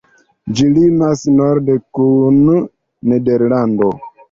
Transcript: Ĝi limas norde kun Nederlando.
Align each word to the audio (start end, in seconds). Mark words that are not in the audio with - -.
Ĝi 0.59 0.63
limas 0.77 1.21
norde 1.41 1.77
kun 1.99 2.41
Nederlando. 3.13 3.95